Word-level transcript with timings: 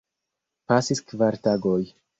Pasis 0.73 1.05
kvar 1.11 1.41
tagoj. 1.47 1.81